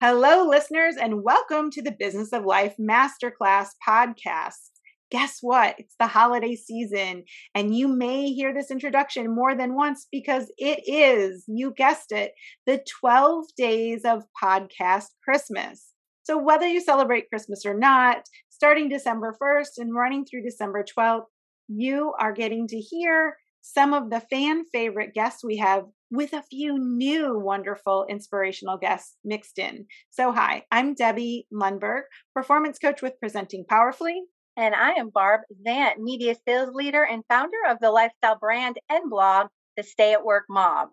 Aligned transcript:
Hello, 0.00 0.46
listeners, 0.48 0.94
and 0.94 1.24
welcome 1.24 1.72
to 1.72 1.82
the 1.82 1.90
Business 1.90 2.32
of 2.32 2.44
Life 2.44 2.76
Masterclass 2.80 3.70
podcast. 3.84 4.70
Guess 5.10 5.38
what? 5.40 5.74
It's 5.76 5.96
the 5.98 6.06
holiday 6.06 6.54
season, 6.54 7.24
and 7.52 7.74
you 7.74 7.88
may 7.88 8.30
hear 8.30 8.54
this 8.54 8.70
introduction 8.70 9.34
more 9.34 9.56
than 9.56 9.74
once 9.74 10.06
because 10.12 10.52
it 10.56 10.84
is, 10.86 11.42
you 11.48 11.72
guessed 11.76 12.12
it, 12.12 12.30
the 12.64 12.80
12 13.00 13.46
days 13.56 14.02
of 14.04 14.22
podcast 14.40 15.06
Christmas. 15.24 15.88
So, 16.22 16.38
whether 16.38 16.68
you 16.68 16.80
celebrate 16.80 17.28
Christmas 17.28 17.66
or 17.66 17.74
not, 17.74 18.22
starting 18.50 18.88
December 18.88 19.34
1st 19.42 19.78
and 19.78 19.92
running 19.92 20.24
through 20.24 20.44
December 20.44 20.84
12th, 20.96 21.24
you 21.66 22.14
are 22.20 22.32
getting 22.32 22.68
to 22.68 22.78
hear 22.78 23.36
some 23.60 23.92
of 23.94 24.10
the 24.10 24.20
fan 24.20 24.64
favorite 24.72 25.14
guests 25.14 25.44
we 25.44 25.56
have 25.58 25.84
with 26.10 26.32
a 26.32 26.42
few 26.42 26.78
new 26.78 27.38
wonderful 27.38 28.06
inspirational 28.08 28.78
guests 28.78 29.16
mixed 29.24 29.58
in. 29.58 29.86
So, 30.10 30.32
hi, 30.32 30.64
I'm 30.70 30.94
Debbie 30.94 31.46
Lundberg, 31.52 32.02
performance 32.34 32.78
coach 32.78 33.02
with 33.02 33.20
Presenting 33.20 33.64
Powerfully. 33.68 34.22
And 34.56 34.74
I 34.74 34.92
am 34.92 35.10
Barb 35.10 35.42
Zant, 35.66 35.98
media 35.98 36.34
sales 36.46 36.74
leader 36.74 37.04
and 37.04 37.22
founder 37.28 37.58
of 37.68 37.78
the 37.80 37.90
lifestyle 37.90 38.38
brand 38.38 38.78
and 38.88 39.08
blog, 39.08 39.48
The 39.76 39.82
Stay 39.82 40.12
at 40.12 40.24
Work 40.24 40.44
Mom. 40.48 40.90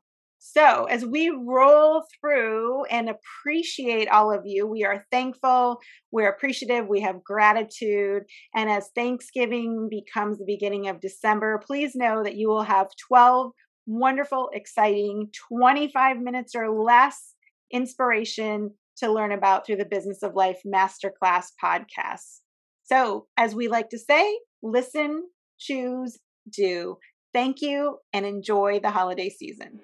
So, 0.47 0.85
as 0.85 1.03
we 1.03 1.29
roll 1.29 2.03
through 2.21 2.85
and 2.85 3.09
appreciate 3.09 4.07
all 4.07 4.31
of 4.31 4.43
you, 4.45 4.67
we 4.67 4.85
are 4.85 5.03
thankful, 5.11 5.79
we're 6.11 6.29
appreciative, 6.29 6.87
we 6.87 7.01
have 7.01 7.23
gratitude. 7.23 8.23
And 8.53 8.69
as 8.69 8.91
Thanksgiving 8.93 9.89
becomes 9.89 10.37
the 10.37 10.45
beginning 10.45 10.87
of 10.87 11.01
December, 11.01 11.59
please 11.65 11.95
know 11.95 12.23
that 12.23 12.35
you 12.35 12.47
will 12.47 12.61
have 12.61 12.89
12 13.07 13.53
wonderful, 13.87 14.51
exciting 14.53 15.31
25 15.49 16.19
minutes 16.19 16.53
or 16.53 16.69
less 16.69 17.33
inspiration 17.71 18.69
to 18.97 19.11
learn 19.11 19.31
about 19.31 19.65
through 19.65 19.77
the 19.77 19.85
Business 19.85 20.21
of 20.21 20.35
Life 20.35 20.61
Masterclass 20.63 21.47
podcast. 21.61 22.41
So, 22.83 23.25
as 23.35 23.55
we 23.55 23.67
like 23.67 23.89
to 23.89 23.97
say, 23.97 24.39
listen, 24.61 25.23
choose, 25.59 26.19
do. 26.47 26.99
Thank 27.33 27.63
you 27.63 27.97
and 28.13 28.27
enjoy 28.27 28.79
the 28.79 28.91
holiday 28.91 29.29
season. 29.29 29.79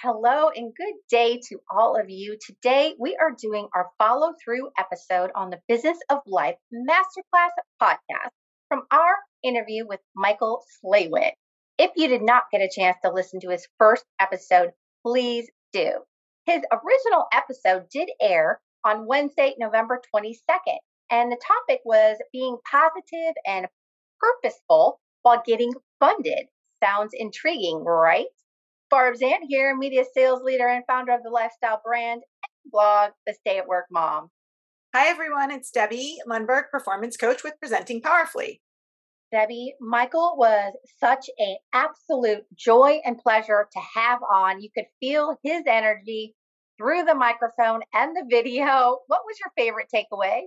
Hello 0.00 0.48
and 0.54 0.72
good 0.74 0.94
day 1.10 1.40
to 1.48 1.58
all 1.70 2.00
of 2.00 2.08
you. 2.08 2.38
Today 2.40 2.94
we 2.98 3.16
are 3.20 3.36
doing 3.36 3.68
our 3.74 3.90
follow 3.98 4.32
through 4.42 4.70
episode 4.78 5.30
on 5.34 5.50
the 5.50 5.60
Business 5.68 5.98
of 6.08 6.20
Life 6.26 6.54
Masterclass 6.72 7.50
podcast 7.82 8.30
from 8.68 8.82
our 8.90 9.16
interview 9.42 9.86
with 9.86 10.00
Michael 10.16 10.62
Slawin. 10.80 11.32
If 11.78 11.90
you 11.96 12.08
did 12.08 12.22
not 12.22 12.44
get 12.50 12.60
a 12.60 12.70
chance 12.74 12.96
to 13.04 13.12
listen 13.12 13.40
to 13.40 13.50
his 13.50 13.66
first 13.78 14.04
episode, 14.20 14.70
please 15.04 15.48
do. 15.72 15.90
His 16.46 16.62
original 16.72 17.26
episode 17.32 17.88
did 17.92 18.08
air 18.20 18.60
on 18.84 19.06
Wednesday, 19.06 19.54
November 19.58 20.00
22nd, 20.14 20.78
and 21.10 21.30
the 21.30 21.40
topic 21.44 21.80
was 21.84 22.16
being 22.32 22.56
positive 22.70 23.34
and 23.46 23.66
purposeful 24.20 25.00
while 25.22 25.42
getting 25.46 25.72
funded. 26.00 26.46
Sounds 26.82 27.12
intriguing, 27.14 27.84
right? 27.84 28.26
Barb 28.90 29.16
Zant 29.16 29.40
here, 29.48 29.76
media 29.76 30.04
sales 30.14 30.42
leader 30.42 30.68
and 30.68 30.84
founder 30.86 31.12
of 31.12 31.22
the 31.22 31.30
lifestyle 31.30 31.80
brand 31.84 32.22
and 32.22 32.72
blog, 32.72 33.10
The 33.26 33.34
Stay 33.34 33.58
at 33.58 33.68
Work 33.68 33.86
Mom. 33.90 34.30
Hi, 34.94 35.08
everyone. 35.08 35.50
It's 35.50 35.70
Debbie 35.70 36.16
Lundberg, 36.26 36.70
performance 36.70 37.16
coach 37.16 37.44
with 37.44 37.60
Presenting 37.60 38.00
Powerfully. 38.00 38.62
Debbie, 39.30 39.74
Michael 39.80 40.36
was 40.38 40.72
such 40.98 41.28
an 41.38 41.56
absolute 41.74 42.44
joy 42.56 43.00
and 43.04 43.18
pleasure 43.18 43.68
to 43.70 43.80
have 43.94 44.20
on. 44.22 44.62
You 44.62 44.70
could 44.74 44.86
feel 45.00 45.36
his 45.42 45.64
energy 45.66 46.34
through 46.78 47.04
the 47.04 47.14
microphone 47.14 47.82
and 47.92 48.16
the 48.16 48.24
video. 48.30 48.98
What 49.08 49.20
was 49.26 49.36
your 49.38 49.52
favorite 49.56 49.88
takeaway? 49.94 50.44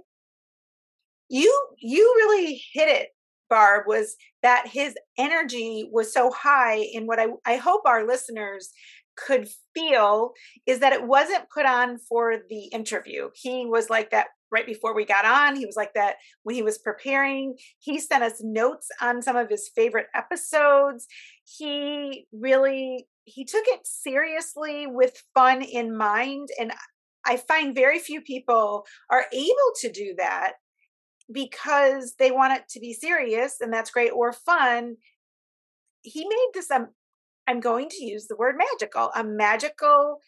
You 1.29 1.68
you 1.78 2.13
really 2.18 2.62
hit 2.74 2.90
it 2.90 3.09
Barb, 3.51 3.84
was 3.85 4.16
that 4.41 4.67
his 4.67 4.95
energy 5.19 5.88
was 5.91 6.12
so 6.12 6.31
high. 6.31 6.88
And 6.95 7.06
what 7.07 7.19
I, 7.19 7.28
I 7.45 7.57
hope 7.57 7.81
our 7.85 8.07
listeners 8.07 8.69
could 9.17 9.50
feel 9.75 10.31
is 10.66 10.79
that 10.79 10.94
it 10.94 11.06
wasn't 11.06 11.50
put 11.53 11.66
on 11.66 12.00
for 12.00 12.38
the 12.50 12.63
interview. 12.67 13.29
He 13.35 13.66
was 13.66 13.89
like 13.89 14.09
that 14.12 14.28
right 14.51 14.66
before 14.66 14.95
we 14.95 15.06
got 15.06 15.25
on. 15.25 15.56
He 15.56 15.66
was 15.66 15.75
like 15.75 15.94
that 15.95 16.16
when 16.44 16.56
he 16.56 16.63
was 16.63 16.78
preparing. 16.78 17.56
He 17.79 18.00
sent 18.00 18.23
us 18.23 18.41
notes 18.41 18.88
on 19.01 19.22
some 19.22 19.35
of 19.35 19.50
his 19.50 19.69
favorite 19.75 20.07
episodes. 20.16 21.07
He 21.44 22.25
really 22.31 23.07
he 23.25 23.45
took 23.45 23.63
it 23.68 23.81
seriously 23.83 24.88
with 24.88 25.22
fun 25.35 25.62
in 25.62 25.95
mind 25.95 26.50
and 26.59 26.73
I 27.25 27.38
find 27.38 27.75
very 27.75 28.00
few 28.00 28.22
people 28.22 28.85
are 29.12 29.25
able 29.31 29.72
to 29.81 29.91
do 29.91 30.16
that 30.18 30.53
because 31.31 32.16
they 32.19 32.31
want 32.31 32.53
it 32.53 32.68
to 32.69 32.80
be 32.80 32.94
serious 32.94 33.62
and 33.62 33.72
that's 33.72 33.92
great 33.92 34.12
or 34.12 34.31
fun 34.31 34.96
he 36.02 36.28
made 36.28 36.50
this 36.53 36.72
um, 36.72 36.88
i'm 37.47 37.59
going 37.59 37.90
to 37.90 38.03
use 38.03 38.28
the 38.28 38.36
word 38.36 38.56
magical 38.58 39.12
a 39.16 39.24
magical 39.24 40.19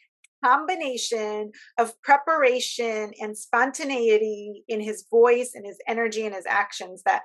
combination 0.44 1.52
of 1.78 2.00
preparation 2.02 3.12
and 3.22 3.38
spontaneity 3.38 4.64
in 4.68 4.82
his 4.82 5.06
voice 5.10 5.52
and 5.56 5.66
his 5.66 5.78
energy 5.88 6.26
and 6.26 6.36
his 6.36 6.46
actions 6.46 7.02
that 7.06 7.24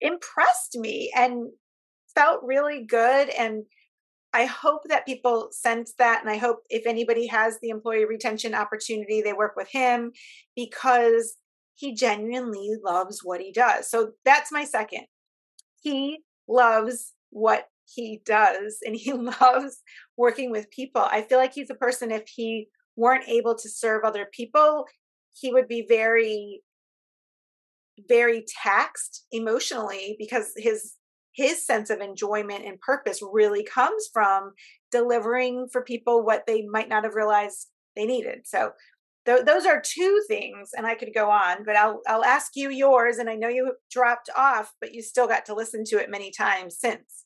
impressed 0.00 0.76
me 0.76 1.12
and 1.14 1.50
felt 2.14 2.40
really 2.42 2.84
good 2.84 3.28
and 3.28 3.64
I 4.34 4.46
hope 4.46 4.84
that 4.88 5.04
people 5.04 5.48
sense 5.50 5.92
that. 5.98 6.22
And 6.22 6.30
I 6.30 6.38
hope 6.38 6.60
if 6.70 6.86
anybody 6.86 7.26
has 7.26 7.58
the 7.60 7.68
employee 7.68 8.06
retention 8.06 8.54
opportunity, 8.54 9.20
they 9.20 9.34
work 9.34 9.56
with 9.56 9.68
him 9.68 10.12
because 10.56 11.34
he 11.82 11.92
genuinely 11.92 12.76
loves 12.84 13.24
what 13.24 13.40
he 13.40 13.50
does. 13.50 13.90
So 13.90 14.12
that's 14.24 14.52
my 14.52 14.62
second. 14.62 15.06
He 15.80 16.20
loves 16.46 17.12
what 17.30 17.66
he 17.92 18.22
does 18.24 18.78
and 18.86 18.94
he 18.94 19.12
loves 19.40 19.82
working 20.16 20.52
with 20.52 20.70
people. 20.70 21.02
I 21.02 21.22
feel 21.22 21.38
like 21.38 21.52
he's 21.52 21.70
a 21.70 21.74
person, 21.74 22.12
if 22.12 22.28
he 22.28 22.68
weren't 22.94 23.28
able 23.28 23.56
to 23.56 23.68
serve 23.68 24.04
other 24.04 24.28
people, 24.32 24.84
he 25.32 25.52
would 25.52 25.66
be 25.66 25.84
very, 25.88 26.62
very 28.08 28.44
taxed 28.62 29.26
emotionally 29.32 30.14
because 30.20 30.52
his 30.56 30.94
his 31.34 31.66
sense 31.66 31.88
of 31.90 32.00
enjoyment 32.00 32.64
and 32.64 32.78
purpose 32.80 33.20
really 33.22 33.64
comes 33.64 34.06
from 34.12 34.52
delivering 34.92 35.66
for 35.72 35.82
people 35.82 36.22
what 36.22 36.44
they 36.46 36.62
might 36.70 36.90
not 36.90 37.04
have 37.04 37.14
realized 37.14 37.68
they 37.96 38.04
needed. 38.04 38.42
So 38.44 38.72
th- 39.26 39.44
those 39.44 39.66
are 39.66 39.80
two 39.80 40.22
things 40.28 40.70
and 40.76 40.86
i 40.86 40.94
could 40.94 41.12
go 41.14 41.30
on 41.30 41.64
but 41.64 41.76
i'll 41.76 42.00
i'll 42.06 42.24
ask 42.24 42.52
you 42.54 42.70
yours 42.70 43.18
and 43.18 43.28
i 43.28 43.34
know 43.34 43.48
you 43.48 43.72
dropped 43.90 44.30
off 44.36 44.72
but 44.80 44.94
you 44.94 45.02
still 45.02 45.26
got 45.26 45.44
to 45.46 45.54
listen 45.54 45.84
to 45.84 45.98
it 45.98 46.10
many 46.10 46.30
times 46.30 46.78
since. 46.78 47.24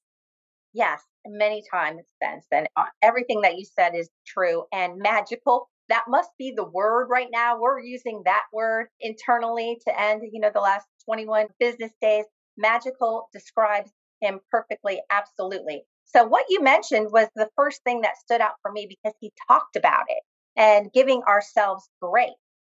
Yes 0.72 1.02
many 1.28 1.62
times 1.72 2.02
since 2.22 2.46
and 2.52 2.68
uh, 2.76 2.84
everything 3.02 3.40
that 3.42 3.56
you 3.56 3.64
said 3.64 3.94
is 3.94 4.08
true 4.26 4.64
and 4.72 4.98
magical. 4.98 5.68
That 5.88 6.04
must 6.08 6.30
be 6.36 6.52
the 6.54 6.68
word 6.68 7.08
right 7.10 7.28
now. 7.32 7.60
We're 7.60 7.80
using 7.80 8.22
that 8.24 8.42
word 8.52 8.88
internally 9.00 9.80
to 9.86 10.00
end 10.00 10.22
you 10.32 10.40
know 10.40 10.50
the 10.52 10.60
last 10.60 10.86
21 11.04 11.46
business 11.58 11.92
days. 12.00 12.24
Magical 12.56 13.28
describes 13.32 13.90
him 14.20 14.40
perfectly 14.50 15.00
absolutely. 15.10 15.82
So 16.04 16.24
what 16.24 16.46
you 16.48 16.62
mentioned 16.62 17.08
was 17.12 17.28
the 17.34 17.50
first 17.56 17.82
thing 17.82 18.02
that 18.02 18.16
stood 18.16 18.40
out 18.40 18.54
for 18.62 18.72
me 18.72 18.86
because 18.88 19.16
he 19.20 19.32
talked 19.48 19.76
about 19.76 20.04
it 20.08 20.22
and 20.56 20.92
giving 20.92 21.22
ourselves 21.24 21.88
grace. 22.00 22.32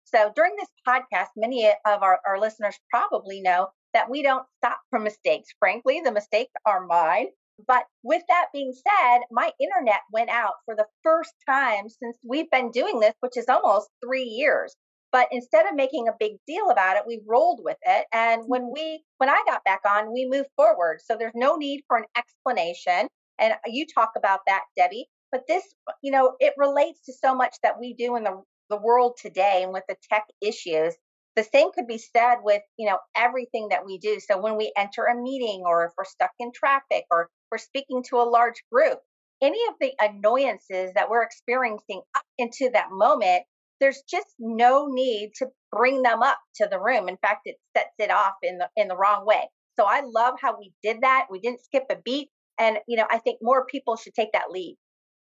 So 0.05 0.31
during 0.35 0.55
this 0.57 0.69
podcast, 0.87 1.27
many 1.35 1.67
of 1.67 2.03
our, 2.03 2.19
our 2.25 2.39
listeners 2.39 2.79
probably 2.89 3.41
know 3.41 3.69
that 3.93 4.09
we 4.09 4.21
don't 4.23 4.45
stop 4.57 4.79
from 4.89 5.03
mistakes. 5.03 5.49
Frankly, 5.59 6.01
the 6.03 6.11
mistakes 6.11 6.51
are 6.65 6.85
mine. 6.85 7.27
But 7.67 7.85
with 8.03 8.23
that 8.29 8.47
being 8.53 8.73
said, 8.73 9.19
my 9.31 9.51
internet 9.59 10.01
went 10.11 10.29
out 10.29 10.53
for 10.65 10.75
the 10.75 10.87
first 11.03 11.33
time 11.47 11.89
since 11.89 12.17
we've 12.23 12.49
been 12.49 12.71
doing 12.71 12.99
this, 12.99 13.13
which 13.19 13.35
is 13.37 13.49
almost 13.49 13.89
three 14.03 14.23
years. 14.23 14.75
But 15.11 15.27
instead 15.31 15.65
of 15.65 15.75
making 15.75 16.07
a 16.07 16.15
big 16.19 16.33
deal 16.47 16.69
about 16.69 16.95
it, 16.97 17.03
we 17.05 17.21
rolled 17.27 17.61
with 17.63 17.77
it. 17.81 18.05
And 18.13 18.43
when 18.47 18.71
we, 18.71 19.03
when 19.17 19.29
I 19.29 19.43
got 19.45 19.63
back 19.63 19.81
on, 19.87 20.13
we 20.13 20.25
moved 20.29 20.49
forward. 20.55 21.01
So 21.03 21.17
there's 21.17 21.33
no 21.35 21.55
need 21.57 21.83
for 21.87 21.97
an 21.97 22.05
explanation. 22.15 23.07
And 23.39 23.55
you 23.65 23.85
talk 23.93 24.11
about 24.15 24.41
that, 24.47 24.63
Debbie. 24.77 25.09
But 25.31 25.43
this, 25.47 25.63
you 26.01 26.11
know, 26.11 26.35
it 26.39 26.53
relates 26.57 27.01
to 27.05 27.13
so 27.13 27.35
much 27.35 27.55
that 27.63 27.79
we 27.79 27.93
do 27.93 28.15
in 28.15 28.23
the, 28.23 28.41
the 28.69 28.77
world 28.77 29.17
today 29.21 29.61
and 29.63 29.73
with 29.73 29.83
the 29.87 29.95
tech 30.11 30.23
issues. 30.41 30.95
The 31.35 31.43
same 31.43 31.71
could 31.71 31.87
be 31.87 31.99
said 31.99 32.37
with, 32.43 32.61
you 32.77 32.89
know, 32.89 32.97
everything 33.15 33.69
that 33.69 33.85
we 33.85 33.97
do. 33.99 34.19
So 34.19 34.41
when 34.41 34.57
we 34.57 34.73
enter 34.75 35.05
a 35.05 35.15
meeting 35.21 35.63
or 35.65 35.85
if 35.85 35.91
we're 35.97 36.05
stuck 36.05 36.31
in 36.39 36.51
traffic 36.53 37.05
or 37.11 37.29
we're 37.51 37.59
speaking 37.59 38.03
to 38.09 38.17
a 38.17 38.29
large 38.29 38.63
group, 38.71 38.99
any 39.41 39.59
of 39.69 39.75
the 39.79 39.93
annoyances 40.01 40.91
that 40.95 41.09
we're 41.09 41.23
experiencing 41.23 42.01
up 42.15 42.23
into 42.37 42.69
that 42.73 42.91
moment, 42.91 43.43
there's 43.79 44.01
just 44.09 44.27
no 44.39 44.87
need 44.87 45.31
to 45.37 45.47
bring 45.71 46.01
them 46.01 46.21
up 46.21 46.37
to 46.55 46.67
the 46.69 46.79
room. 46.79 47.07
In 47.07 47.17
fact, 47.17 47.41
it 47.45 47.55
sets 47.77 47.93
it 47.99 48.11
off 48.11 48.33
in 48.43 48.57
the 48.57 48.67
in 48.75 48.89
the 48.89 48.97
wrong 48.97 49.25
way. 49.25 49.47
So 49.79 49.85
I 49.87 50.01
love 50.05 50.33
how 50.41 50.57
we 50.59 50.73
did 50.83 51.01
that. 51.01 51.27
We 51.31 51.39
didn't 51.39 51.63
skip 51.63 51.85
a 51.89 51.95
beat. 52.03 52.29
And, 52.59 52.79
you 52.87 52.97
know, 52.97 53.05
I 53.09 53.19
think 53.19 53.39
more 53.41 53.65
people 53.65 53.95
should 53.95 54.13
take 54.13 54.33
that 54.33 54.51
lead. 54.51 54.75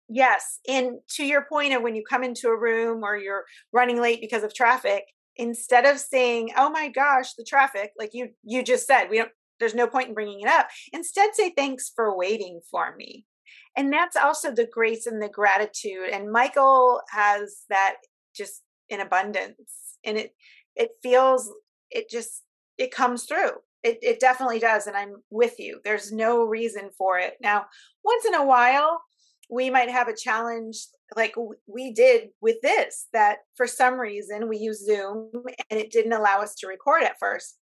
Yes. 0.10 0.60
And 0.68 1.00
to 1.16 1.24
your 1.24 1.46
point 1.46 1.74
of 1.74 1.84
when 1.84 1.96
you 1.96 2.04
come 2.08 2.24
into 2.24 2.48
a 2.48 2.60
room 2.60 3.04
or 3.04 3.18
you're 3.18 3.46
running 3.72 4.02
late 4.02 4.22
because 4.22 4.44
of 4.44 4.54
traffic, 4.54 5.04
instead 5.36 5.86
of 5.86 6.00
saying, 6.00 6.52
"Oh 6.58 6.70
my 6.70 6.90
gosh, 6.90 7.34
the 7.36 7.46
traffic," 7.46 7.92
like 7.98 8.12
you 8.14 8.30
you 8.44 8.64
just 8.64 8.88
said, 8.88 9.10
we 9.10 9.18
don't 9.18 9.32
there's 9.60 9.76
no 9.76 9.88
point 9.88 10.08
in 10.10 10.14
bringing 10.14 10.42
it 10.42 10.48
up. 10.48 10.68
Instead 10.94 11.36
say 11.36 11.52
thanks 11.56 11.92
for 11.96 12.18
waiting 12.18 12.62
for 12.72 12.96
me. 12.96 13.26
And 13.76 13.92
that's 13.94 14.16
also 14.16 14.52
the 14.54 14.68
grace 14.72 15.06
and 15.06 15.22
the 15.22 15.30
gratitude 15.30 16.10
and 16.12 16.32
Michael 16.32 17.02
has 17.12 17.64
that 17.70 17.96
just 18.36 18.64
in 18.90 19.00
abundance 19.02 19.98
and 20.04 20.18
it 20.18 20.34
it 20.76 20.90
feels 21.04 21.52
it 21.92 22.10
just 22.10 22.44
it 22.78 22.92
comes 22.92 23.26
through 23.26 23.52
it, 23.84 23.98
it 24.02 24.20
definitely 24.20 24.60
does 24.60 24.88
and 24.88 24.96
i'm 24.96 25.16
with 25.30 25.60
you 25.60 25.80
there's 25.84 26.12
no 26.12 26.44
reason 26.44 26.90
for 26.98 27.20
it 27.20 27.34
now 27.42 27.66
once 28.04 28.26
in 28.26 28.34
a 28.34 28.46
while 28.46 29.02
we 29.50 29.70
might 29.70 29.90
have 29.90 30.08
a 30.08 30.16
challenge 30.16 30.78
like 31.16 31.36
we 31.68 31.92
did 31.92 32.30
with 32.42 32.58
this 32.62 33.08
that 33.14 33.40
for 33.56 33.66
some 33.66 34.00
reason 34.00 34.48
we 34.48 34.58
use 34.58 34.86
zoom 34.86 35.32
and 35.70 35.80
it 35.80 35.92
didn't 35.92 36.14
allow 36.14 36.40
us 36.40 36.56
to 36.56 36.68
record 36.68 37.04
at 37.04 37.20
first. 37.20 37.58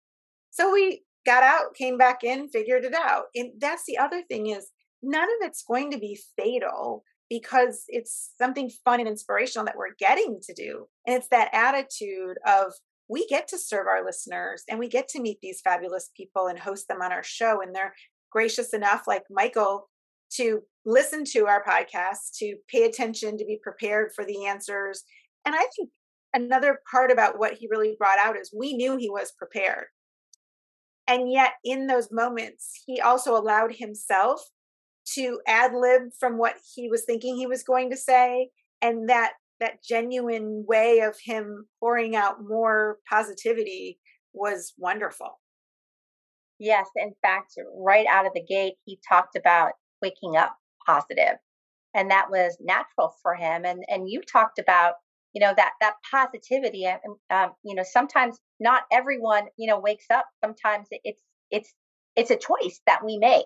So 0.49 0.73
we 0.73 1.03
got 1.25 1.43
out 1.43 1.75
came 1.75 1.97
back 1.97 2.23
in 2.23 2.49
figured 2.49 2.85
it 2.85 2.95
out. 2.95 3.25
And 3.35 3.51
that's 3.59 3.83
the 3.85 3.97
other 3.97 4.23
thing 4.23 4.47
is 4.47 4.71
none 5.03 5.23
of 5.23 5.47
it's 5.47 5.63
going 5.63 5.91
to 5.91 5.99
be 5.99 6.19
fatal 6.35 7.03
because 7.29 7.83
it's 7.87 8.31
something 8.37 8.69
fun 8.83 8.99
and 8.99 9.09
inspirational 9.09 9.65
that 9.65 9.77
we're 9.77 9.95
getting 9.99 10.39
to 10.43 10.53
do. 10.53 10.87
And 11.05 11.15
it's 11.15 11.29
that 11.29 11.49
attitude 11.53 12.37
of 12.45 12.73
we 13.07 13.27
get 13.27 13.47
to 13.49 13.57
serve 13.57 13.87
our 13.87 14.03
listeners 14.03 14.63
and 14.69 14.79
we 14.79 14.87
get 14.87 15.07
to 15.09 15.21
meet 15.21 15.39
these 15.41 15.61
fabulous 15.61 16.09
people 16.15 16.47
and 16.47 16.57
host 16.57 16.87
them 16.87 17.01
on 17.01 17.11
our 17.11 17.23
show 17.23 17.61
and 17.61 17.75
they're 17.75 17.93
gracious 18.31 18.73
enough 18.73 19.03
like 19.07 19.23
michael 19.29 19.87
to 20.37 20.61
listen 20.85 21.23
to 21.25 21.47
our 21.47 21.63
podcast, 21.63 22.37
to 22.39 22.55
pay 22.69 22.83
attention, 22.83 23.37
to 23.37 23.45
be 23.45 23.59
prepared 23.61 24.11
for 24.15 24.25
the 24.25 24.45
answers. 24.45 25.03
And 25.45 25.55
I 25.55 25.65
think 25.75 25.89
another 26.33 26.79
part 26.91 27.11
about 27.11 27.39
what 27.39 27.53
he 27.53 27.67
really 27.69 27.95
brought 27.97 28.19
out 28.19 28.37
is 28.37 28.53
we 28.55 28.73
knew 28.73 28.97
he 28.97 29.09
was 29.09 29.33
prepared. 29.37 29.85
And 31.07 31.31
yet, 31.31 31.53
in 31.63 31.87
those 31.87 32.09
moments, 32.11 32.83
he 32.85 32.99
also 32.99 33.35
allowed 33.35 33.75
himself 33.75 34.41
to 35.13 35.39
ad 35.47 35.71
lib 35.73 36.01
from 36.19 36.37
what 36.37 36.55
he 36.73 36.89
was 36.89 37.03
thinking 37.05 37.35
he 37.35 37.47
was 37.47 37.63
going 37.63 37.91
to 37.91 37.97
say. 37.97 38.49
And 38.81 39.07
that 39.09 39.33
that 39.59 39.83
genuine 39.83 40.65
way 40.67 40.99
of 40.99 41.15
him 41.23 41.65
pouring 41.79 42.15
out 42.15 42.43
more 42.45 42.97
positivity 43.09 43.99
was 44.33 44.73
wonderful. 44.77 45.39
Yes, 46.59 46.87
in 46.95 47.13
fact, 47.21 47.53
right 47.77 48.05
out 48.09 48.25
of 48.25 48.33
the 48.33 48.43
gate, 48.43 48.73
he 48.85 48.99
talked 49.07 49.35
about 49.35 49.73
waking 50.05 50.37
up 50.37 50.55
positive 50.85 51.37
and 51.95 52.11
that 52.11 52.29
was 52.29 52.57
natural 52.61 53.15
for 53.23 53.33
him 53.33 53.65
and 53.65 53.83
and 53.87 54.07
you 54.07 54.21
talked 54.21 54.59
about 54.59 54.93
you 55.33 55.41
know 55.41 55.53
that 55.55 55.71
that 55.81 55.95
positivity 56.09 56.85
and 56.85 56.99
um, 57.31 57.51
you 57.63 57.73
know 57.73 57.83
sometimes 57.83 58.37
not 58.59 58.83
everyone 58.91 59.45
you 59.57 59.67
know 59.67 59.79
wakes 59.79 60.05
up 60.13 60.25
sometimes 60.43 60.87
it's 60.91 61.21
it's 61.49 61.73
it's 62.15 62.31
a 62.31 62.37
choice 62.37 62.79
that 62.85 63.03
we 63.03 63.17
make 63.17 63.45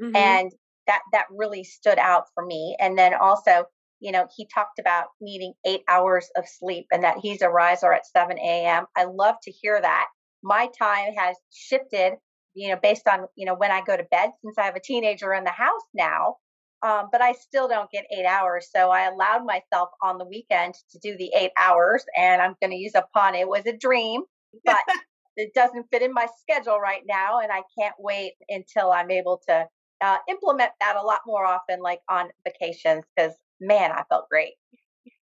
mm-hmm. 0.00 0.14
and 0.14 0.52
that 0.86 1.00
that 1.12 1.26
really 1.30 1.64
stood 1.64 1.98
out 1.98 2.24
for 2.34 2.44
me 2.44 2.76
and 2.78 2.96
then 2.96 3.12
also 3.14 3.64
you 4.00 4.12
know 4.12 4.26
he 4.36 4.46
talked 4.54 4.78
about 4.78 5.06
needing 5.20 5.52
eight 5.66 5.82
hours 5.88 6.28
of 6.36 6.44
sleep 6.46 6.86
and 6.92 7.02
that 7.02 7.18
he's 7.20 7.42
a 7.42 7.48
riser 7.48 7.92
at 7.92 8.06
7 8.06 8.38
a.m 8.38 8.86
i 8.96 9.04
love 9.04 9.34
to 9.42 9.50
hear 9.50 9.80
that 9.80 10.06
my 10.42 10.68
time 10.78 11.12
has 11.16 11.36
shifted 11.52 12.14
you 12.58 12.70
know, 12.70 12.78
based 12.82 13.06
on, 13.06 13.26
you 13.36 13.46
know, 13.46 13.54
when 13.54 13.70
I 13.70 13.82
go 13.82 13.96
to 13.96 14.02
bed 14.10 14.30
since 14.42 14.58
I 14.58 14.64
have 14.64 14.74
a 14.74 14.80
teenager 14.80 15.32
in 15.32 15.44
the 15.44 15.50
house 15.50 15.82
now. 15.94 16.36
Um, 16.82 17.08
but 17.10 17.20
I 17.20 17.32
still 17.32 17.68
don't 17.68 17.90
get 17.90 18.04
eight 18.16 18.24
hours. 18.24 18.68
So 18.74 18.90
I 18.90 19.08
allowed 19.08 19.44
myself 19.44 19.90
on 20.02 20.18
the 20.18 20.24
weekend 20.24 20.74
to 20.90 20.98
do 20.98 21.16
the 21.16 21.30
eight 21.36 21.52
hours. 21.58 22.04
And 22.16 22.42
I'm 22.42 22.54
going 22.60 22.70
to 22.70 22.76
use 22.76 22.94
a 22.94 23.04
pun. 23.14 23.34
It 23.34 23.48
was 23.48 23.66
a 23.66 23.76
dream, 23.76 24.22
but 24.64 24.78
it 25.36 25.54
doesn't 25.54 25.86
fit 25.92 26.02
in 26.02 26.12
my 26.12 26.26
schedule 26.40 26.78
right 26.78 27.02
now. 27.08 27.40
And 27.40 27.50
I 27.52 27.62
can't 27.78 27.94
wait 27.98 28.34
until 28.48 28.90
I'm 28.92 29.10
able 29.10 29.40
to 29.48 29.66
uh, 30.00 30.18
implement 30.28 30.72
that 30.80 30.96
a 30.96 31.04
lot 31.04 31.20
more 31.26 31.44
often, 31.44 31.80
like 31.80 32.00
on 32.08 32.28
vacations, 32.44 33.04
because 33.16 33.34
man, 33.60 33.90
I 33.92 34.02
felt 34.08 34.28
great. 34.28 34.54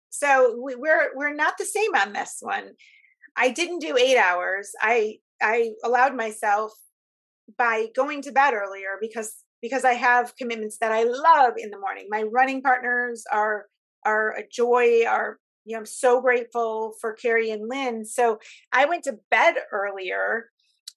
So 0.09 0.59
we, 0.61 0.75
we're 0.75 1.11
we're 1.15 1.33
not 1.33 1.57
the 1.57 1.65
same 1.65 1.95
on 1.95 2.13
this 2.13 2.37
one. 2.41 2.71
I 3.37 3.49
didn't 3.49 3.79
do 3.79 3.97
eight 3.97 4.17
hours. 4.17 4.71
I 4.81 5.17
I 5.41 5.71
allowed 5.83 6.15
myself 6.15 6.71
by 7.57 7.87
going 7.95 8.21
to 8.23 8.31
bed 8.31 8.53
earlier 8.53 8.97
because 8.99 9.35
because 9.61 9.85
I 9.85 9.93
have 9.93 10.35
commitments 10.35 10.77
that 10.79 10.91
I 10.91 11.03
love 11.03 11.53
in 11.57 11.69
the 11.69 11.79
morning. 11.79 12.07
My 12.09 12.23
running 12.23 12.61
partners 12.61 13.23
are 13.31 13.67
are 14.05 14.31
a 14.31 14.43
joy, 14.51 15.05
are 15.07 15.37
you 15.65 15.73
know, 15.73 15.79
I'm 15.79 15.85
so 15.85 16.21
grateful 16.21 16.95
for 16.99 17.13
Carrie 17.13 17.51
and 17.51 17.69
Lynn. 17.69 18.03
So 18.05 18.39
I 18.71 18.85
went 18.85 19.03
to 19.03 19.19
bed 19.29 19.55
earlier. 19.71 20.49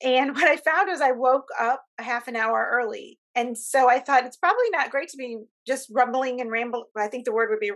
And 0.02 0.30
what 0.34 0.48
I 0.48 0.56
found 0.56 0.88
is 0.88 1.00
I 1.00 1.12
woke 1.12 1.48
up 1.60 1.82
a 1.98 2.02
half 2.02 2.28
an 2.28 2.36
hour 2.36 2.68
early. 2.72 3.18
And 3.34 3.58
so 3.58 3.90
I 3.90 3.98
thought 3.98 4.24
it's 4.24 4.36
probably 4.36 4.70
not 4.70 4.90
great 4.90 5.08
to 5.10 5.16
be 5.16 5.38
just 5.66 5.90
rumbling 5.92 6.40
and 6.40 6.50
rambling. 6.50 6.84
I 6.96 7.08
think 7.08 7.24
the 7.24 7.32
word 7.32 7.50
would 7.50 7.60
be 7.60 7.72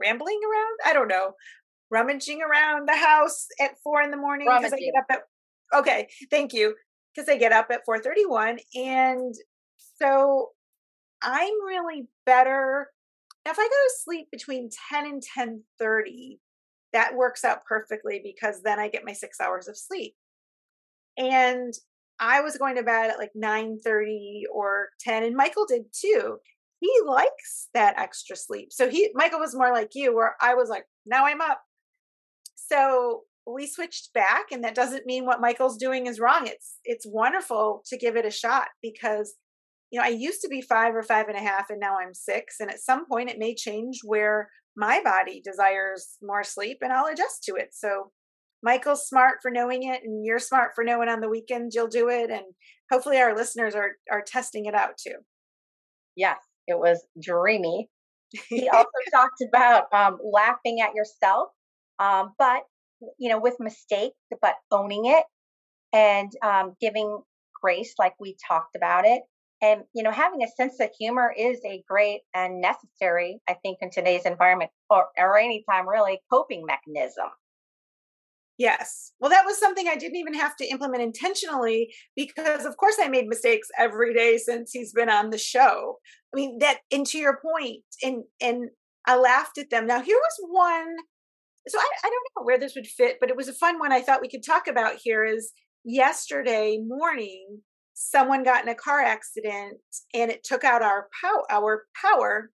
rambling 0.00 0.40
around. 0.44 0.78
I 0.86 0.92
don't 0.92 1.08
know. 1.08 1.32
Rummaging 1.90 2.40
around 2.42 2.86
the 2.88 2.96
house 2.96 3.48
at 3.60 3.78
four 3.82 4.00
in 4.02 4.10
the 4.10 4.16
morning 4.16 4.46
because 4.46 4.72
I 4.72 4.78
get 4.78 4.94
up 4.96 5.06
at 5.10 5.22
okay, 5.72 6.08
thank 6.30 6.52
you 6.52 6.74
because 7.14 7.28
I 7.28 7.36
get 7.36 7.52
up 7.52 7.68
at 7.70 7.84
4:31 7.84 8.58
and 8.74 9.34
so 9.98 10.50
I'm 11.22 11.64
really 11.66 12.08
better 12.26 12.90
if 13.46 13.58
I 13.58 13.62
go 13.62 13.68
to 13.68 14.02
sleep 14.02 14.28
between 14.30 14.70
10 14.90 15.06
and 15.06 15.22
10:30 15.22 16.38
that 16.92 17.14
works 17.14 17.44
out 17.44 17.64
perfectly 17.64 18.20
because 18.22 18.62
then 18.62 18.78
I 18.78 18.88
get 18.88 19.04
my 19.04 19.12
6 19.12 19.40
hours 19.40 19.68
of 19.68 19.76
sleep. 19.76 20.14
And 21.16 21.72
I 22.18 22.40
was 22.40 22.58
going 22.58 22.76
to 22.76 22.82
bed 22.82 23.10
at 23.10 23.18
like 23.18 23.32
9:30 23.34 24.44
or 24.52 24.90
10 25.00 25.22
and 25.22 25.36
Michael 25.36 25.66
did 25.66 25.84
too. 25.92 26.38
He 26.80 26.92
likes 27.06 27.68
that 27.74 27.98
extra 27.98 28.36
sleep. 28.36 28.72
So 28.72 28.88
he 28.88 29.10
Michael 29.14 29.40
was 29.40 29.54
more 29.54 29.72
like 29.72 29.94
you 29.94 30.14
where 30.14 30.36
I 30.40 30.54
was 30.54 30.68
like 30.68 30.86
now 31.06 31.26
I'm 31.26 31.40
up. 31.40 31.62
So 32.56 33.24
we 33.52 33.66
switched 33.66 34.12
back 34.12 34.46
and 34.50 34.64
that 34.64 34.74
doesn't 34.74 35.06
mean 35.06 35.24
what 35.24 35.40
michael's 35.40 35.76
doing 35.76 36.06
is 36.06 36.20
wrong. 36.20 36.46
It's 36.46 36.78
it's 36.84 37.06
wonderful 37.06 37.82
to 37.86 37.98
give 37.98 38.16
it 38.16 38.26
a 38.26 38.30
shot 38.30 38.68
because 38.82 39.34
you 39.90 39.98
know 39.98 40.04
i 40.04 40.08
used 40.08 40.40
to 40.42 40.48
be 40.48 40.60
five 40.60 40.94
or 40.94 41.02
five 41.02 41.28
and 41.28 41.36
a 41.36 41.40
half 41.40 41.70
and 41.70 41.80
now 41.80 41.96
i'm 42.00 42.14
six 42.14 42.56
and 42.60 42.70
at 42.70 42.80
some 42.80 43.06
point 43.06 43.30
it 43.30 43.38
may 43.38 43.54
change 43.54 44.00
where 44.04 44.48
my 44.76 45.02
body 45.02 45.40
desires 45.44 46.16
more 46.22 46.44
sleep 46.44 46.78
and 46.80 46.92
i'll 46.92 47.06
adjust 47.06 47.42
to 47.44 47.54
it. 47.56 47.70
So 47.72 48.10
michael's 48.62 49.06
smart 49.06 49.38
for 49.42 49.50
knowing 49.50 49.82
it 49.84 50.02
and 50.04 50.24
you're 50.24 50.38
smart 50.38 50.72
for 50.74 50.84
knowing 50.84 51.08
on 51.08 51.20
the 51.20 51.28
weekends 51.28 51.74
you'll 51.74 51.88
do 51.88 52.08
it 52.08 52.30
and 52.30 52.44
hopefully 52.90 53.18
our 53.18 53.34
listeners 53.34 53.74
are 53.74 53.92
are 54.10 54.22
testing 54.26 54.66
it 54.66 54.74
out 54.74 54.98
too. 54.98 55.16
Yes 56.16 56.38
it 56.66 56.78
was 56.78 57.04
dreamy. 57.20 57.88
He 58.48 58.68
also 58.68 58.86
talked 59.12 59.42
about 59.48 59.92
um, 59.92 60.18
laughing 60.22 60.80
at 60.80 60.94
yourself 60.94 61.48
um, 62.00 62.32
but 62.38 62.62
you 63.18 63.28
know, 63.28 63.40
with 63.40 63.54
mistakes, 63.60 64.16
but 64.42 64.54
owning 64.70 65.06
it 65.06 65.24
and 65.92 66.30
um, 66.42 66.76
giving 66.80 67.20
grace, 67.60 67.94
like 67.98 68.14
we 68.20 68.36
talked 68.46 68.76
about 68.76 69.04
it. 69.04 69.22
And, 69.62 69.82
you 69.94 70.02
know, 70.02 70.10
having 70.10 70.42
a 70.42 70.48
sense 70.48 70.80
of 70.80 70.88
humor 70.98 71.34
is 71.36 71.60
a 71.66 71.82
great 71.86 72.20
and 72.34 72.62
necessary, 72.62 73.40
I 73.46 73.54
think, 73.54 73.78
in 73.82 73.90
today's 73.90 74.24
environment 74.24 74.70
or, 74.88 75.08
or 75.18 75.38
any 75.38 75.64
time 75.68 75.86
really, 75.86 76.20
coping 76.32 76.64
mechanism. 76.64 77.26
Yes. 78.56 79.12
Well, 79.20 79.30
that 79.30 79.44
was 79.46 79.58
something 79.58 79.88
I 79.88 79.96
didn't 79.96 80.16
even 80.16 80.34
have 80.34 80.56
to 80.56 80.66
implement 80.66 81.02
intentionally 81.02 81.92
because, 82.16 82.64
of 82.64 82.76
course, 82.76 82.96
I 83.00 83.08
made 83.08 83.26
mistakes 83.26 83.68
every 83.78 84.14
day 84.14 84.38
since 84.38 84.70
he's 84.72 84.92
been 84.92 85.08
on 85.10 85.30
the 85.30 85.38
show. 85.38 85.96
I 86.32 86.36
mean, 86.36 86.58
that, 86.58 86.78
and 86.90 87.06
to 87.06 87.18
your 87.18 87.38
point, 87.38 87.84
and, 88.02 88.24
and 88.40 88.70
I 89.06 89.16
laughed 89.16 89.58
at 89.58 89.70
them. 89.70 89.86
Now, 89.86 90.00
here 90.02 90.18
was 90.18 90.48
one 90.50 90.96
so 91.68 91.78
I, 91.78 91.86
I 92.04 92.08
don't 92.08 92.26
know 92.36 92.44
where 92.44 92.58
this 92.58 92.74
would 92.74 92.86
fit, 92.86 93.18
but 93.20 93.30
it 93.30 93.36
was 93.36 93.48
a 93.48 93.52
fun 93.52 93.78
one 93.78 93.92
I 93.92 94.00
thought 94.00 94.20
we 94.20 94.28
could 94.28 94.44
talk 94.44 94.66
about 94.66 94.98
here 95.02 95.24
is 95.24 95.52
yesterday 95.84 96.78
morning, 96.78 97.60
someone 97.94 98.42
got 98.42 98.62
in 98.62 98.68
a 98.68 98.74
car 98.74 99.00
accident 99.00 99.78
and 100.14 100.30
it 100.30 100.42
took 100.42 100.64
out 100.64 100.82
our 100.82 101.08
power 101.20 101.44
our 101.50 101.84
power 102.00 102.50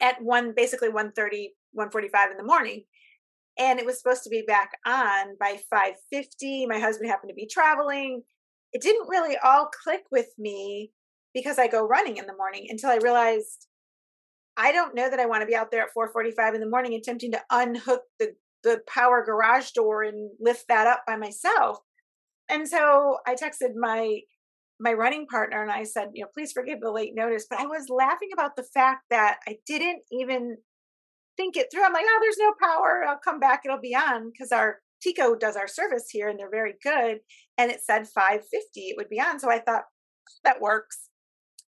at 0.00 0.22
one 0.22 0.52
basically 0.54 0.88
130 0.88 1.54
145 1.72 2.30
in 2.30 2.36
the 2.36 2.42
morning. 2.42 2.84
And 3.58 3.80
it 3.80 3.86
was 3.86 3.98
supposed 3.98 4.22
to 4.24 4.30
be 4.30 4.44
back 4.46 4.70
on 4.86 5.36
by 5.40 5.58
550 5.70 6.66
my 6.66 6.78
husband 6.78 7.10
happened 7.10 7.30
to 7.30 7.34
be 7.34 7.46
traveling. 7.46 8.22
It 8.72 8.82
didn't 8.82 9.08
really 9.08 9.36
all 9.42 9.70
click 9.82 10.02
with 10.10 10.28
me 10.38 10.92
because 11.34 11.58
i 11.58 11.66
go 11.66 11.86
running 11.86 12.16
in 12.16 12.26
the 12.26 12.36
morning 12.36 12.66
until 12.68 12.90
i 12.90 12.96
realized 12.96 13.67
I 14.58 14.72
don't 14.72 14.94
know 14.94 15.08
that 15.08 15.20
I 15.20 15.26
want 15.26 15.42
to 15.42 15.46
be 15.46 15.54
out 15.54 15.70
there 15.70 15.82
at 15.82 15.94
4:45 15.94 16.54
in 16.54 16.60
the 16.60 16.68
morning 16.68 16.94
attempting 16.94 17.32
to 17.32 17.42
unhook 17.50 18.02
the 18.18 18.34
the 18.64 18.80
power 18.88 19.24
garage 19.24 19.70
door 19.70 20.02
and 20.02 20.32
lift 20.40 20.66
that 20.68 20.88
up 20.88 21.04
by 21.06 21.16
myself. 21.16 21.78
And 22.48 22.68
so 22.68 23.18
I 23.26 23.34
texted 23.36 23.74
my 23.76 24.20
my 24.80 24.92
running 24.92 25.26
partner 25.26 25.62
and 25.62 25.70
I 25.70 25.84
said, 25.84 26.10
you 26.14 26.22
know, 26.22 26.28
please 26.32 26.52
forgive 26.52 26.80
the 26.80 26.92
late 26.92 27.12
notice, 27.14 27.46
but 27.48 27.60
I 27.60 27.66
was 27.66 27.88
laughing 27.88 28.28
about 28.32 28.56
the 28.56 28.62
fact 28.62 29.04
that 29.10 29.38
I 29.48 29.56
didn't 29.66 30.02
even 30.12 30.56
think 31.36 31.56
it 31.56 31.68
through. 31.72 31.84
I'm 31.84 31.92
like, 31.92 32.04
oh, 32.06 32.18
there's 32.20 32.38
no 32.38 32.52
power. 32.60 33.04
I'll 33.06 33.18
come 33.18 33.40
back. 33.40 33.62
It'll 33.64 33.80
be 33.80 33.94
on 33.94 34.30
because 34.30 34.52
our 34.52 34.78
TECO 35.00 35.38
does 35.38 35.56
our 35.56 35.68
service 35.68 36.06
here 36.10 36.28
and 36.28 36.38
they're 36.38 36.50
very 36.50 36.74
good. 36.82 37.18
And 37.56 37.70
it 37.70 37.80
said 37.82 38.06
550 38.06 38.80
it 38.80 38.96
would 38.96 39.08
be 39.08 39.20
on. 39.20 39.40
So 39.40 39.50
I 39.50 39.58
thought 39.60 39.84
that 40.44 40.60
works 40.60 41.08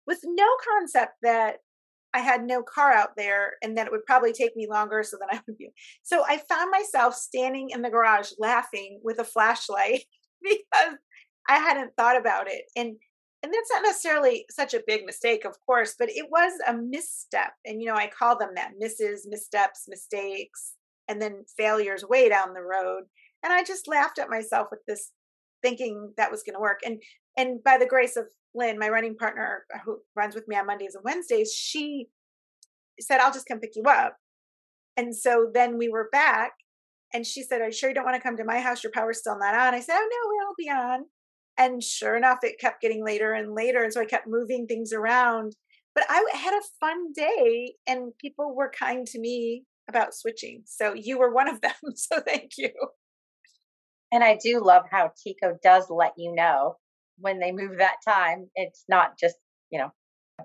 with 0.06 0.20
no 0.24 0.48
concept 0.78 1.14
that 1.24 1.58
I 2.14 2.20
had 2.20 2.44
no 2.44 2.64
car 2.64 2.92
out 2.92 3.16
there 3.16 3.54
and 3.62 3.78
that 3.78 3.86
it 3.86 3.92
would 3.92 4.06
probably 4.06 4.34
take 4.34 4.56
me 4.56 4.68
longer 4.68 5.04
so 5.04 5.18
that 5.20 5.30
I 5.32 5.42
would 5.48 5.58
be. 5.58 5.70
So 6.04 6.24
I 6.28 6.38
found 6.38 6.72
myself 6.72 7.14
standing 7.14 7.70
in 7.70 7.82
the 7.82 7.90
garage 7.90 8.32
laughing 8.40 9.00
with 9.04 9.20
a 9.20 9.24
flashlight 9.24 10.04
because 10.44 10.96
I 11.48 11.58
hadn't 11.58 11.96
thought 11.96 12.18
about 12.18 12.48
it. 12.48 12.64
And 12.76 12.96
and 13.42 13.54
that's 13.54 13.72
not 13.72 13.84
necessarily 13.84 14.46
such 14.50 14.74
a 14.74 14.84
big 14.86 15.06
mistake, 15.06 15.46
of 15.46 15.56
course, 15.66 15.96
but 15.98 16.10
it 16.10 16.26
was 16.30 16.52
a 16.68 16.74
misstep. 16.74 17.54
And 17.64 17.82
you 17.82 17.88
know, 17.88 17.96
I 17.96 18.08
call 18.08 18.38
them 18.38 18.50
that 18.56 18.74
misses, 18.78 19.26
missteps, 19.30 19.86
mistakes, 19.88 20.74
and 21.08 21.22
then 21.22 21.46
failures 21.58 22.04
way 22.04 22.28
down 22.28 22.54
the 22.54 22.62
road. 22.62 23.04
And 23.44 23.54
I 23.54 23.64
just 23.64 23.88
laughed 23.88 24.20
at 24.20 24.30
myself 24.30 24.68
with 24.72 24.82
this 24.88 25.12
thinking 25.62 26.14
that 26.18 26.32
was 26.32 26.44
going 26.44 26.56
to 26.56 26.60
work. 26.60 26.80
And 26.86 27.02
and 27.38 27.64
by 27.64 27.78
the 27.78 27.86
grace 27.86 28.18
of 28.18 28.26
Lynn, 28.56 28.80
my 28.80 28.90
running 28.90 29.16
partner 29.16 29.66
uh, 29.74 29.80
who 29.86 30.00
runs 30.16 30.36
with 30.36 30.48
me 30.48 30.56
on 30.56 30.66
Mondays 30.66 30.96
and 30.96 31.04
Wednesdays, 31.04 31.54
she 31.54 32.08
said, 33.00 33.20
I'll 33.20 33.34
just 33.34 33.48
come 33.48 33.60
pick 33.60 33.76
you 33.76 33.84
up. 33.84 34.18
And 34.98 35.16
so 35.16 35.50
then 35.54 35.78
we 35.78 35.88
were 35.88 36.10
back 36.12 36.52
and 37.14 37.26
she 37.26 37.44
said, 37.44 37.62
Are 37.62 37.68
you 37.68 37.72
sure 37.72 37.90
you 37.90 37.96
don't 37.96 38.06
want 38.06 38.16
to 38.16 38.22
come 38.22 38.38
to 38.38 38.44
my 38.44 38.60
house? 38.60 38.84
Your 38.84 38.92
power's 38.92 39.20
still 39.20 39.38
not 39.38 39.56
on. 39.56 39.74
I 39.74 39.80
said, 39.80 39.96
Oh, 39.96 40.10
no, 40.10 40.42
it'll 40.42 40.56
be 40.58 40.70
on. 40.70 41.06
And 41.58 41.84
sure 41.84 42.16
enough, 42.16 42.40
it 42.44 42.60
kept 42.60 42.82
getting 42.82 43.04
later 43.04 43.34
and 43.34 43.54
later. 43.54 43.84
And 43.84 43.94
so 43.94 44.02
I 44.02 44.06
kept 44.06 44.28
moving 44.28 44.66
things 44.66 44.94
around. 44.94 45.56
But 45.96 46.06
I 46.10 46.24
had 46.34 46.54
a 46.54 46.62
fun 46.80 47.12
day 47.14 47.74
and 47.88 48.14
people 48.20 48.56
were 48.56 48.72
kind 48.78 49.06
to 49.08 49.20
me 49.20 49.64
about 49.90 50.14
switching. 50.14 50.62
So 50.66 50.94
you 50.94 51.18
were 51.18 51.34
one 51.34 51.50
of 51.50 51.62
them. 51.62 51.74
So 51.96 52.22
thank 52.22 52.52
you. 52.58 52.72
And 54.12 54.24
I 54.24 54.38
do 54.42 54.64
love 54.64 54.84
how 54.90 55.12
TECO 55.26 55.58
does 55.62 55.86
let 55.90 56.14
you 56.18 56.34
know 56.34 56.78
when 57.20 57.40
they 57.40 57.52
move 57.52 57.78
that 57.78 57.98
time. 58.08 58.50
It's 58.56 58.84
not 58.88 59.18
just, 59.20 59.36
you 59.72 59.80
know, 59.80 59.92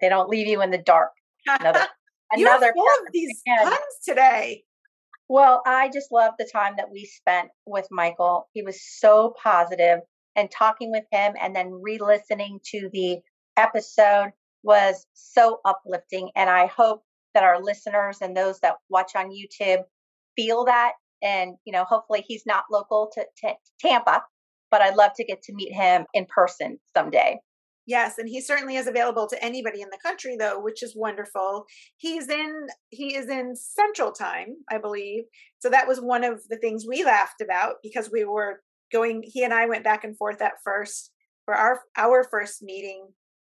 they 0.00 0.08
don't 0.08 0.28
leave 0.28 0.46
you 0.46 0.62
in 0.62 0.70
the 0.70 0.78
dark. 0.78 1.10
Another, 1.46 1.86
another 2.32 2.72
full 2.74 2.84
of 2.84 3.12
these 3.12 3.42
puns 3.46 3.78
today. 4.06 4.64
Well, 5.28 5.62
I 5.66 5.88
just 5.88 6.12
love 6.12 6.34
the 6.38 6.48
time 6.50 6.74
that 6.76 6.90
we 6.92 7.06
spent 7.06 7.48
with 7.66 7.86
Michael. 7.90 8.48
He 8.52 8.62
was 8.62 8.80
so 8.82 9.34
positive 9.42 10.00
and 10.36 10.50
talking 10.50 10.90
with 10.90 11.04
him 11.10 11.34
and 11.40 11.54
then 11.54 11.80
re-listening 11.82 12.60
to 12.72 12.90
the 12.92 13.18
episode 13.56 14.32
was 14.62 15.06
so 15.14 15.60
uplifting. 15.64 16.30
And 16.34 16.50
I 16.50 16.66
hope 16.66 17.02
that 17.34 17.44
our 17.44 17.62
listeners 17.62 18.18
and 18.20 18.36
those 18.36 18.60
that 18.60 18.76
watch 18.88 19.12
on 19.16 19.30
YouTube 19.30 19.82
feel 20.36 20.64
that. 20.66 20.92
And, 21.22 21.54
you 21.64 21.72
know, 21.72 21.84
hopefully 21.84 22.24
he's 22.26 22.44
not 22.46 22.64
local 22.70 23.10
to, 23.14 23.24
to 23.38 23.54
Tampa, 23.80 24.22
but 24.74 24.82
I'd 24.82 24.96
love 24.96 25.12
to 25.14 25.24
get 25.24 25.40
to 25.42 25.54
meet 25.54 25.72
him 25.72 26.04
in 26.14 26.26
person 26.26 26.80
someday. 26.96 27.38
Yes, 27.86 28.18
and 28.18 28.28
he 28.28 28.40
certainly 28.40 28.74
is 28.74 28.88
available 28.88 29.28
to 29.28 29.44
anybody 29.44 29.82
in 29.82 29.88
the 29.90 30.00
country 30.04 30.36
though, 30.36 30.58
which 30.58 30.82
is 30.82 30.96
wonderful. 30.96 31.66
He's 31.96 32.28
in 32.28 32.66
he 32.90 33.14
is 33.14 33.28
in 33.28 33.54
Central 33.54 34.10
Time, 34.10 34.56
I 34.68 34.78
believe. 34.78 35.26
So 35.60 35.70
that 35.70 35.86
was 35.86 36.00
one 36.00 36.24
of 36.24 36.40
the 36.48 36.56
things 36.56 36.86
we 36.88 37.04
laughed 37.04 37.40
about 37.40 37.76
because 37.84 38.10
we 38.10 38.24
were 38.24 38.62
going 38.92 39.22
he 39.24 39.44
and 39.44 39.54
I 39.54 39.66
went 39.66 39.84
back 39.84 40.02
and 40.02 40.18
forth 40.18 40.42
at 40.42 40.54
first 40.64 41.12
for 41.44 41.54
our 41.54 41.82
our 41.96 42.24
first 42.24 42.60
meeting. 42.60 43.06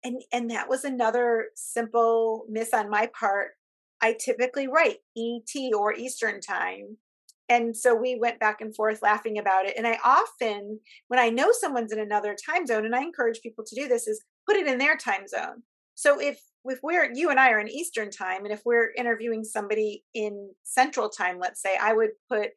And 0.03 0.21
and 0.33 0.51
that 0.51 0.67
was 0.67 0.83
another 0.83 1.45
simple 1.55 2.45
miss 2.49 2.73
on 2.73 2.89
my 2.89 3.09
part. 3.17 3.51
I 4.01 4.17
typically 4.19 4.67
write 4.67 4.97
ET 5.17 5.73
or 5.73 5.93
Eastern 5.93 6.41
Time 6.41 6.97
and 7.49 7.75
so 7.77 7.93
we 7.95 8.17
went 8.19 8.39
back 8.39 8.61
and 8.61 8.75
forth 8.75 9.01
laughing 9.01 9.37
about 9.37 9.65
it. 9.65 9.75
And 9.77 9.87
i 9.87 9.97
often 10.03 10.79
when 11.07 11.19
i 11.19 11.29
know 11.29 11.51
someone's 11.51 11.91
in 11.91 11.99
another 11.99 12.35
time 12.35 12.65
zone 12.65 12.85
and 12.85 12.95
i 12.95 13.01
encourage 13.01 13.41
people 13.41 13.63
to 13.65 13.75
do 13.75 13.87
this 13.87 14.07
is 14.07 14.23
put 14.47 14.55
it 14.55 14.67
in 14.67 14.77
their 14.77 14.97
time 14.97 15.27
zone. 15.27 15.63
So 15.95 16.19
if 16.19 16.39
if 16.65 16.79
we're 16.81 17.11
you 17.13 17.29
and 17.29 17.39
i 17.39 17.51
are 17.51 17.59
in 17.59 17.69
eastern 17.69 18.09
time 18.09 18.43
and 18.43 18.53
if 18.53 18.61
we're 18.65 18.91
interviewing 18.97 19.43
somebody 19.43 20.03
in 20.13 20.51
central 20.63 21.09
time 21.09 21.37
let's 21.39 21.61
say 21.61 21.77
i 21.81 21.93
would 21.93 22.11
put 22.29 22.49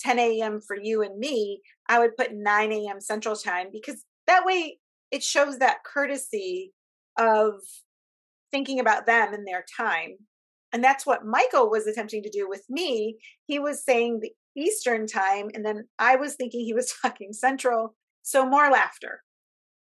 10 0.00 0.18
a.m 0.18 0.60
for 0.60 0.76
you 0.76 1.02
and 1.02 1.18
me 1.18 1.60
i 1.88 1.98
would 1.98 2.16
put 2.16 2.34
9 2.34 2.72
a.m 2.72 3.00
central 3.00 3.36
time 3.36 3.68
because 3.72 4.04
that 4.26 4.44
way 4.44 4.78
it 5.10 5.22
shows 5.22 5.58
that 5.58 5.84
courtesy 5.84 6.72
of 7.18 7.54
thinking 8.50 8.78
about 8.80 9.06
them 9.06 9.32
and 9.32 9.46
their 9.46 9.64
time 9.76 10.16
and 10.72 10.82
that's 10.82 11.06
what 11.06 11.24
Michael 11.24 11.70
was 11.70 11.86
attempting 11.86 12.22
to 12.22 12.30
do 12.30 12.48
with 12.48 12.64
me. 12.68 13.16
He 13.46 13.58
was 13.58 13.84
saying 13.84 14.20
the 14.20 14.32
Eastern 14.56 15.06
time, 15.06 15.50
and 15.54 15.64
then 15.64 15.84
I 15.98 16.16
was 16.16 16.34
thinking 16.34 16.64
he 16.64 16.74
was 16.74 16.92
talking 17.02 17.32
Central. 17.32 17.94
So 18.22 18.44
more 18.44 18.70
laughter. 18.70 19.20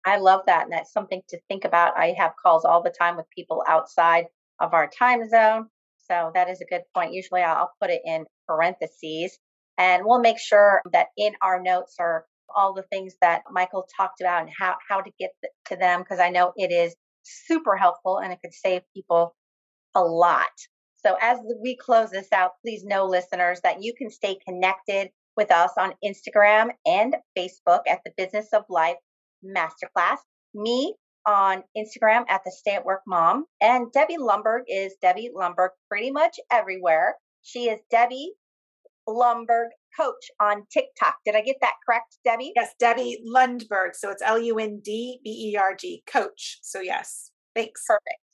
I 0.05 0.17
love 0.17 0.41
that. 0.45 0.63
And 0.63 0.71
that's 0.71 0.93
something 0.93 1.21
to 1.29 1.39
think 1.49 1.65
about. 1.65 1.97
I 1.97 2.15
have 2.17 2.31
calls 2.41 2.63
all 2.63 2.81
the 2.81 2.93
time 2.97 3.17
with 3.17 3.25
people 3.35 3.63
outside 3.67 4.25
of 4.59 4.73
our 4.73 4.87
time 4.87 5.27
zone. 5.27 5.67
So 5.97 6.31
that 6.33 6.49
is 6.49 6.61
a 6.61 6.65
good 6.65 6.83
point. 6.95 7.13
Usually 7.13 7.41
I'll 7.41 7.71
put 7.81 7.89
it 7.89 8.01
in 8.05 8.25
parentheses 8.47 9.37
and 9.77 10.03
we'll 10.05 10.19
make 10.19 10.39
sure 10.39 10.81
that 10.93 11.07
in 11.17 11.33
our 11.41 11.61
notes 11.61 11.95
are 11.99 12.25
all 12.55 12.73
the 12.73 12.83
things 12.83 13.13
that 13.21 13.43
Michael 13.51 13.87
talked 13.95 14.21
about 14.21 14.41
and 14.41 14.51
how, 14.57 14.75
how 14.87 15.01
to 15.01 15.11
get 15.19 15.31
to 15.65 15.75
them 15.75 16.01
because 16.01 16.19
I 16.19 16.29
know 16.29 16.53
it 16.55 16.71
is 16.71 16.95
super 17.23 17.77
helpful 17.77 18.17
and 18.17 18.33
it 18.33 18.39
could 18.43 18.53
save 18.53 18.81
people 18.95 19.35
a 19.99 20.03
lot. 20.03 20.47
So, 21.05 21.15
as 21.21 21.39
we 21.61 21.77
close 21.77 22.09
this 22.09 22.31
out, 22.33 22.51
please 22.61 22.83
know, 22.83 23.05
listeners, 23.05 23.59
that 23.63 23.81
you 23.81 23.93
can 23.97 24.09
stay 24.09 24.37
connected 24.45 25.09
with 25.37 25.51
us 25.51 25.71
on 25.77 25.93
Instagram 26.03 26.69
and 26.85 27.15
Facebook 27.37 27.81
at 27.89 27.99
the 28.05 28.11
Business 28.17 28.49
of 28.53 28.63
Life 28.69 28.97
Masterclass. 29.45 30.17
Me 30.53 30.95
on 31.25 31.63
Instagram 31.77 32.23
at 32.27 32.41
the 32.43 32.51
Stay 32.51 32.75
at 32.75 32.85
Work 32.85 33.01
Mom. 33.07 33.45
And 33.61 33.91
Debbie 33.93 34.17
Lundberg 34.17 34.61
is 34.67 34.95
Debbie 35.01 35.29
Lundberg 35.35 35.69
pretty 35.89 36.11
much 36.11 36.37
everywhere. 36.51 37.15
She 37.41 37.69
is 37.69 37.79
Debbie 37.89 38.33
Lundberg 39.07 39.69
Coach 39.97 40.29
on 40.41 40.63
TikTok. 40.71 41.15
Did 41.25 41.35
I 41.35 41.41
get 41.41 41.57
that 41.61 41.75
correct, 41.85 42.17
Debbie? 42.25 42.51
Yes, 42.55 42.73
Debbie 42.79 43.23
Lundberg. 43.25 43.91
So 43.93 44.09
it's 44.09 44.21
L 44.23 44.39
U 44.39 44.59
N 44.59 44.81
D 44.83 45.19
B 45.23 45.51
E 45.53 45.57
R 45.57 45.75
G, 45.75 46.03
Coach. 46.11 46.59
So, 46.61 46.81
yes, 46.81 47.31
thanks. 47.55 47.83
Perfect. 47.87 48.28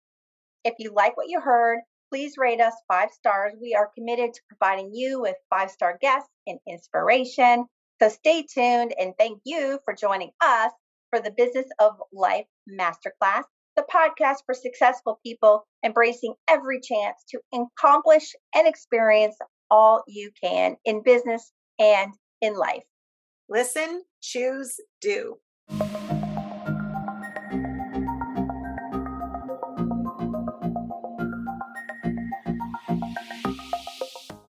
If 0.66 0.74
you 0.80 0.92
like 0.96 1.16
what 1.16 1.30
you 1.30 1.40
heard, 1.40 1.82
please 2.12 2.34
rate 2.40 2.60
us 2.60 2.74
five 2.92 3.12
stars. 3.12 3.54
We 3.62 3.76
are 3.76 3.92
committed 3.96 4.34
to 4.34 4.42
providing 4.50 4.96
you 4.96 5.22
with 5.22 5.36
five 5.48 5.70
star 5.70 5.96
guests 6.02 6.30
and 6.48 6.58
inspiration. 6.68 7.66
So 8.02 8.10
stay 8.10 8.48
tuned 8.52 8.94
and 9.00 9.14
thank 9.18 9.42
you 9.46 9.78
for 9.86 9.94
joining 9.94 10.32
us 10.42 10.72
for 11.12 11.22
the 11.22 11.30
Business 11.30 11.68
of 11.80 11.94
Life 12.12 12.48
Masterclass, 12.68 13.44
the 13.76 13.86
podcast 13.94 14.38
for 14.48 14.56
successful 14.56 15.20
people 15.24 15.68
embracing 15.86 16.34
every 16.50 16.82
chance 16.82 17.24
to 17.30 17.40
accomplish 17.54 18.34
and 18.56 18.68
experience 18.68 19.38
all 19.70 20.02
you 20.08 20.32
can 20.44 20.78
in 20.84 21.04
business 21.04 21.52
and 21.78 22.12
in 22.42 22.56
life. 22.56 22.84
Listen, 23.48 24.02
choose, 24.20 24.78
do. 25.00 25.38